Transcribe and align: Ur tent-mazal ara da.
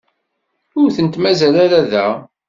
Ur 0.79 0.87
tent-mazal 0.95 1.55
ara 1.65 1.79
da. 1.91 2.05